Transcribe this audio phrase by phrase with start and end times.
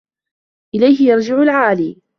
[0.75, 2.01] إلَيْهِ يَرْجِعُ الْعَالِي